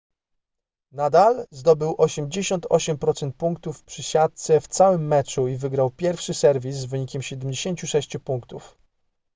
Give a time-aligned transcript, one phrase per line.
[0.91, 7.21] nadal zdobył 88% punktów przy siatce w całym meczu i wygrał pierwszy serwis z wynikiem
[7.21, 8.77] 76 punktów